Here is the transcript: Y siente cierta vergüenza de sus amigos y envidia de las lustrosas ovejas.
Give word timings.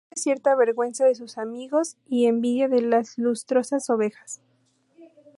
Y 0.09 0.19
siente 0.19 0.41
cierta 0.49 0.55
vergüenza 0.55 1.05
de 1.05 1.13
sus 1.13 1.37
amigos 1.37 1.95
y 2.09 2.25
envidia 2.25 2.67
de 2.67 2.81
las 2.81 3.19
lustrosas 3.19 3.87
ovejas. 3.91 4.41